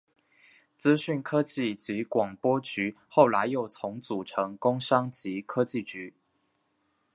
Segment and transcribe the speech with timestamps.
[0.77, 6.15] 资讯科技及广播局后来又重组成工商及科技局。